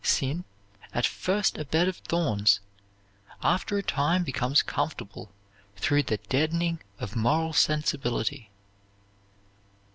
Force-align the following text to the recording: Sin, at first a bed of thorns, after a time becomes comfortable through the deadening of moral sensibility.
Sin, 0.03 0.45
at 0.95 1.05
first 1.05 1.59
a 1.59 1.65
bed 1.65 1.87
of 1.87 1.97
thorns, 1.97 2.59
after 3.43 3.77
a 3.77 3.83
time 3.83 4.23
becomes 4.23 4.63
comfortable 4.63 5.31
through 5.75 6.01
the 6.01 6.17
deadening 6.17 6.81
of 6.97 7.15
moral 7.15 7.53
sensibility. 7.53 8.49